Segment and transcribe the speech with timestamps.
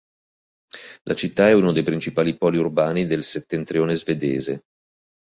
[1.03, 4.63] La città è uno dei principali poli urbani del settentrione svedese.